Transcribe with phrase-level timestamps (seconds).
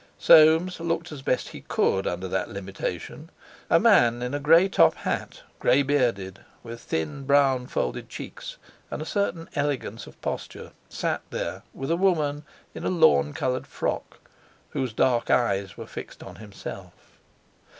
[0.17, 3.29] Soames looked as best he could under that limitation.
[3.69, 8.57] A man in a grey top hat, grey bearded, with thin brown, folded cheeks,
[8.89, 12.43] and a certain elegance of posture, sat there with a woman
[12.73, 14.17] in a lawn coloured frock,
[14.71, 17.19] whose dark eyes were fixed on himself.